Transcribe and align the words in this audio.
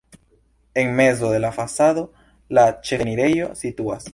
En 0.73 0.95
mezo 0.95 1.29
de 1.31 1.37
la 1.43 1.51
fasado 1.59 2.07
la 2.59 2.65
ĉefenirejo 2.89 3.55
situas. 3.65 4.09